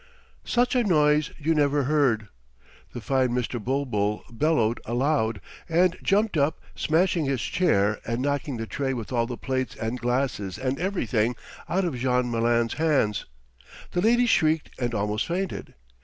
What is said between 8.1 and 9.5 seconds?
knocking the tray with all the